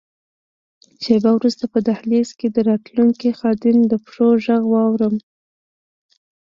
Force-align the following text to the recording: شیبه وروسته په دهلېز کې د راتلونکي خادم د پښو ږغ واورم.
شیبه 1.03 1.31
وروسته 1.35 1.63
په 1.73 1.79
دهلېز 1.87 2.29
کې 2.39 2.47
د 2.51 2.57
راتلونکي 2.69 3.29
خادم 3.39 3.77
د 3.91 3.93
پښو 4.03 4.27
ږغ 4.45 4.63
واورم. 4.71 5.15